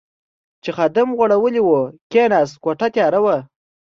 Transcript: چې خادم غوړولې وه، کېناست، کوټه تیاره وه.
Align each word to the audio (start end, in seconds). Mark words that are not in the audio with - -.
چې 0.63 0.69
خادم 0.77 1.09
غوړولې 1.17 1.61
وه، 1.63 1.81
کېناست، 2.11 2.55
کوټه 2.63 2.87
تیاره 2.93 3.19
وه. 3.25 3.37